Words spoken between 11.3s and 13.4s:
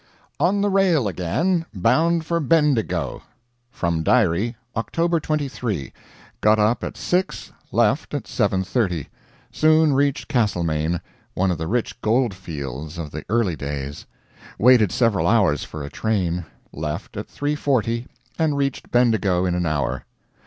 one of the rich gold fields of the